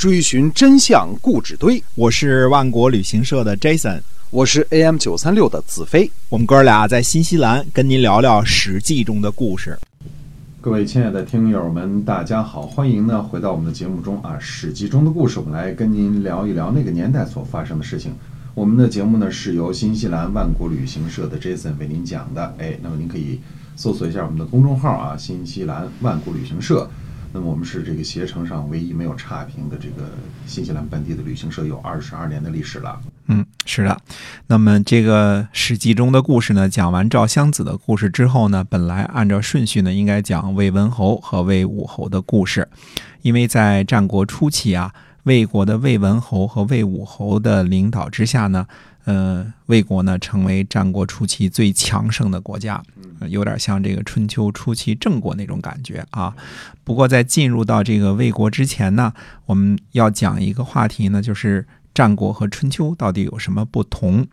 [0.00, 1.84] 追寻真相故纸堆。
[1.94, 6.10] 我是万国旅行社的 Jason，我是 AM 九三六的子飞。
[6.30, 9.78] 我们哥俩在新西兰跟您聊聊《史记》中的故事。
[10.58, 18.14] 各位亲爱的听友们，大家好，欢迎呢回到我们的节目中啊，《史记》中的故事，我们来跟您聊一聊那个年代所发生的事情。
[18.54, 23.38] 我们的节目呢是由新西兰万国旅行社的 Jason 为您讲的，哎，那么您可以
[23.76, 26.88] 搜索一下我们的公众号啊，新西兰万国旅行社。
[27.32, 30.10] 那么我们是这个携程上唯一没有差评的这个
[30.46, 33.00] 新西兰本地的旅行社，有二十二年的历史了。
[33.26, 33.96] 嗯，是的。
[34.48, 42.68] 那么这个《史记》中的故事呢，讲完赵襄子的故事之后呢，本来按照顺序呢，应该讲魏文侯和魏武侯的故事，
[43.22, 44.92] 因为在战国初期啊，
[45.24, 48.66] 魏国的魏文侯和魏武侯的领导之下呢。
[49.06, 52.80] 呃，魏国呢成为战国初期最强盛的国家，
[53.28, 56.36] 有点像这个春秋初期郑国那种感觉啊。
[56.84, 59.12] 不过在进入到这个魏国之前呢，
[59.46, 64.26] 我们要讲一个话题呢，就是战国和春秋到底有什么不同？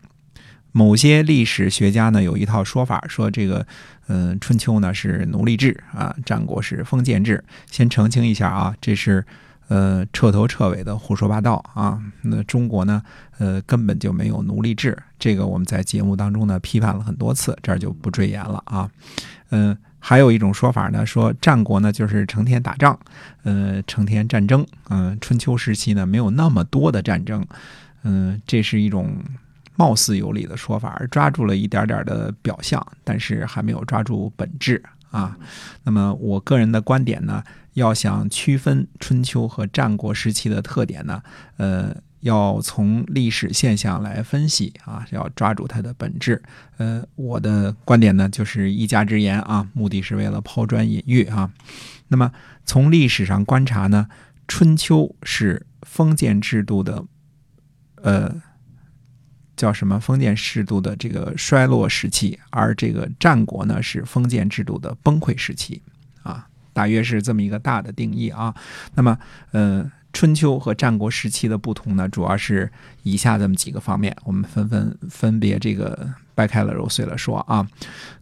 [0.70, 3.66] 某些历史学家呢有一套说法，说这个，
[4.08, 7.42] 嗯，春秋呢是奴隶制啊，战国是封建制。
[7.70, 9.24] 先澄清一下啊，这是。
[9.68, 12.02] 呃，彻头彻尾的胡说八道啊！
[12.22, 13.02] 那中国呢，
[13.38, 18.90] 呃，根本就没有奴隶制，这个我们在节目当中呢批判了很多次，这儿就不赘言了啊。
[19.50, 22.98] 嗯，还有一种说法呢，说战国呢就是成天打仗，
[23.42, 24.66] 呃，成天战争。
[24.88, 27.46] 嗯，春秋时期呢没有那么多的战争。
[28.04, 29.16] 嗯，这是一种
[29.76, 35.36] 貌似有理的说法，抓住了一点点的表象，但是还没有抓住本质啊。
[35.84, 37.42] 那么我个人的观点呢？
[37.74, 41.22] 要想区分春秋和战国时期的特点呢，
[41.58, 46.42] 呃，要从历史现象来分析啊，要抓住它的本质。
[46.78, 51.52] 呃，我的观点呢就是一家之言啊，目的是为了抛砖引玉啊。
[52.08, 52.32] 那么
[52.64, 54.08] 从历史上观察呢，
[54.48, 57.04] 春秋是封建制度的，
[58.02, 58.42] 呃，
[59.58, 65.82] 叫什么封建制度的这个衰落时期，而这个战国呢是封建制度的崩溃时期
[66.22, 66.46] 啊。
[66.72, 68.54] 大约是这么一个大的定义啊。
[68.94, 69.18] 那么，
[69.50, 72.70] 呃，春秋和战国时期的不同呢，主要是
[73.02, 77.66] 以下这么几个方面，我们分分分别这个掰开了揉碎了说啊。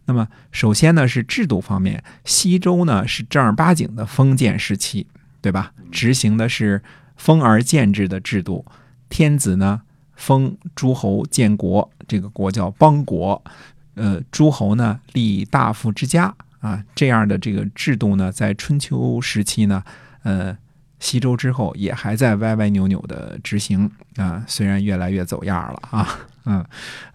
[0.05, 5.05] 那么，首先呢是制度方面，西周呢是正儿八经的封建时期，
[5.39, 5.71] 对吧？
[5.91, 6.81] 执行的是
[7.15, 8.65] 封而建制的制度，
[9.07, 9.83] 天子呢
[10.17, 13.41] 封诸侯建国，这个国叫邦国，
[13.95, 16.35] 呃，诸侯呢立大夫之家。
[16.59, 19.83] 啊，这样的这个制度呢，在春秋时期呢，
[20.23, 20.57] 呃，
[20.99, 26.07] 西周之后也还在歪歪扭扭的执行啊，虽然越来越走样了啊，
[26.45, 26.65] 嗯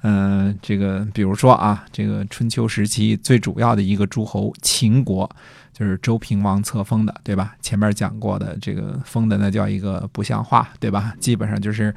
[0.03, 5.29] 嗯，这个比如说啊，这个春秋时期最主要的一个诸侯秦国，
[5.73, 7.57] 就是周平王册封的，对吧？
[7.61, 11.15] 前面讲过的这个封的那叫一个不像话，对吧？
[11.19, 11.93] 基本上就是，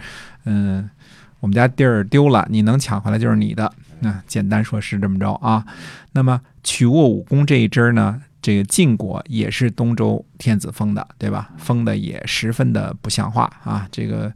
[0.46, 0.90] 嗯，
[1.40, 3.72] 我们家地儿丢了，你能抢回来就是你的。
[4.00, 5.66] 那简单说是这么着啊，
[6.12, 11.50] 那么曲沃武功这一支呢，这个晋国也是东周天子封的，对吧？
[11.58, 14.32] 封的也十分的不像话啊，这个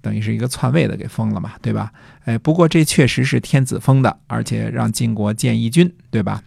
[0.00, 1.92] 等于是一个篡位的给封了嘛，对吧？
[2.24, 6.42] 哎，不过这确实是天子封的，而且让晋国建义军，对吧？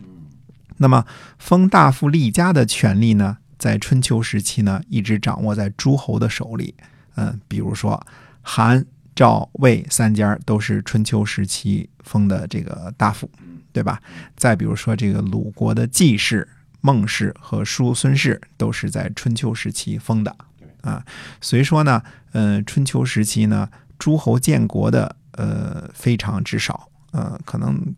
[0.78, 1.06] 那么
[1.38, 6.74] 封大夫立家的权利呢，在春秋时期呢，一直掌握在诸侯的手里。
[7.14, 8.04] 嗯，比如说
[8.42, 8.84] 韩。
[9.16, 13.30] 赵、魏三家都是春秋时期封的这个大夫，
[13.72, 14.02] 对吧？
[14.36, 16.48] 再比如说这个鲁国的季氏、
[16.84, 20.36] 孟氏和叔孙氏都是在春秋时期封的
[20.82, 21.04] 啊。
[21.42, 23.68] 所以说呢，呃，春秋时期呢，
[23.98, 27.96] 诸侯建国的呃非常之少，呃，可能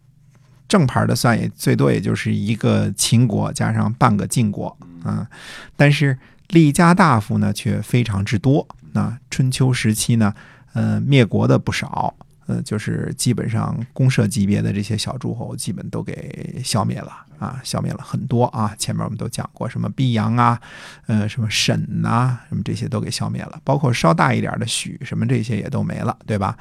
[0.67, 5.27] 正牌的算也最多也就是一个秦国加上半个晋国啊。
[5.75, 6.17] 但是
[6.49, 9.17] 立家大夫呢却非常之多那。
[9.29, 10.33] 春秋时期呢。
[10.75, 12.13] 呃，灭国的不少，
[12.47, 18.75] 呃，就是基本上公社级别的这些小诸侯，基本都给消灭了啊，消灭了很多啊。
[18.77, 20.61] 前面我们都讲过，什么毕阳啊，
[21.07, 26.57] 呃，什么沈呐，什么这些都给消灭了，包括稍大一点的许什么这些也都没了，对吧？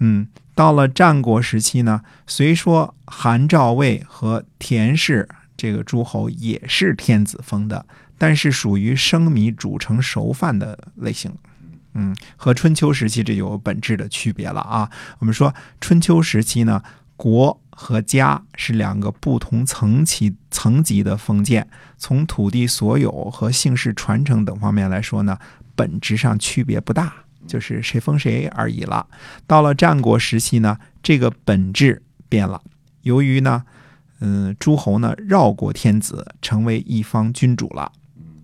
[0.00, 7.86] 嗯，到了战国时期呢，虽说韩赵魏和田氏这个诸侯也是天子封的，
[8.18, 11.32] 但是属于生米煮成熟饭的类型。
[11.94, 14.90] 嗯，和春秋时期这有本质的区别了啊。
[15.20, 16.82] 我们说春秋时期呢，
[17.16, 25.38] 国和家是两个不同层级层级的封建，从土地所有和姓氏传承等方面来说呢，
[25.76, 27.12] 本质上区别不大，
[27.46, 29.06] 就是谁封谁而已了。
[29.46, 32.60] 到了战国时期呢，这个本质变了，
[33.02, 33.64] 由于呢，
[34.18, 37.92] 嗯，诸侯呢绕过天子，成为一方君主了。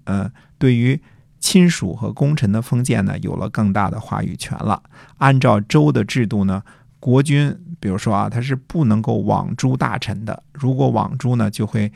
[0.04, 1.00] 嗯，对于。
[1.40, 4.80] 亲属和功臣的封建呢，有了更大的话语权了。
[5.16, 6.62] 按照周的制度呢，
[7.00, 10.42] 国君比如说啊，他是不能够网诛大臣的。
[10.52, 11.90] 如果网诛呢，就会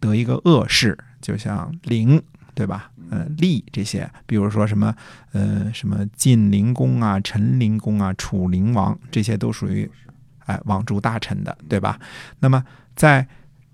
[0.00, 2.20] 得一个恶事，就像陵，
[2.54, 2.90] 对吧？
[3.10, 4.94] 呃，吏这些，比如说什么
[5.32, 9.88] 呃什么晋灵公啊、陈灵公啊、楚灵王，这些都属于
[10.46, 11.98] 哎网诛大臣的，对吧？
[12.40, 12.64] 那么
[12.96, 13.26] 在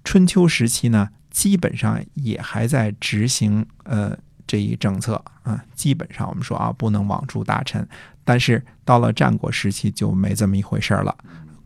[0.04, 4.16] 春秋时期呢，基本上也还在执行呃。
[4.54, 7.84] 这一政策啊，基本上我们说啊，不能网住大臣。
[8.22, 11.12] 但是到了战国时期就没这么一回事了，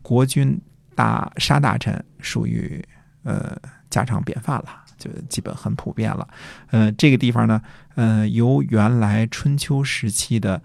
[0.01, 0.59] 国君
[0.95, 2.83] 大杀大臣属于
[3.21, 3.55] 呃
[3.91, 4.65] 家常便饭了，
[4.97, 6.27] 就基本很普遍了。
[6.71, 7.61] 呃，这个地方呢，
[7.93, 10.59] 呃，由原来春秋时期的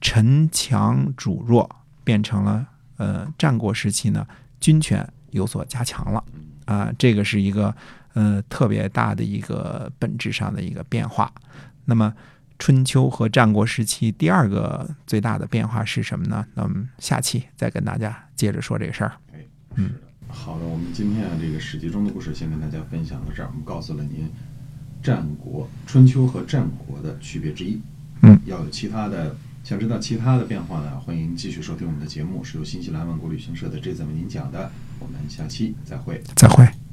[0.00, 1.68] 臣强主弱，
[2.02, 2.66] 变成了
[2.96, 4.26] 呃战国时期呢
[4.60, 6.24] 军权有所加强了
[6.64, 7.76] 啊，这个是一个。
[8.14, 11.32] 呃，特别大的一个本质上的一个变化。
[11.84, 12.14] 那么，
[12.58, 16.46] 春秋和战国时期第二个最大的变化是什么呢？
[16.54, 19.12] 那么下期再跟大家接着说这个事儿。
[19.76, 19.92] 嗯，
[20.28, 23.48] 好的，我们今天啊这个史记中的故事先跟大家分享到这儿。
[23.48, 24.28] 我们告诉了您
[25.02, 27.80] 战国、春秋和战国的区别之一。
[28.22, 29.34] 嗯，要有其他的，
[29.64, 34.70] 想知道其他的变化呢，欢迎继续收听我们的节目，是由新西兰万国旅行社的 J 怎么您讲的。
[34.98, 36.22] 我们下期再会。
[36.36, 36.79] 再会。